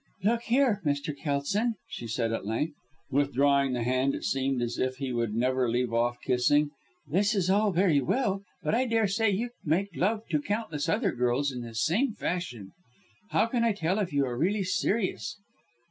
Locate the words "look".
0.23-0.41